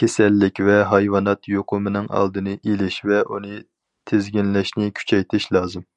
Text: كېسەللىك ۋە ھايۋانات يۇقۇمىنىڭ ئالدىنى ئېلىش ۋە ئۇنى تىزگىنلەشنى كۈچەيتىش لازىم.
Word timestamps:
كېسەللىك 0.00 0.58
ۋە 0.66 0.74
ھايۋانات 0.90 1.48
يۇقۇمىنىڭ 1.52 2.10
ئالدىنى 2.18 2.56
ئېلىش 2.58 3.00
ۋە 3.12 3.22
ئۇنى 3.36 3.60
تىزگىنلەشنى 4.12 4.90
كۈچەيتىش 5.00 5.50
لازىم. 5.58 5.88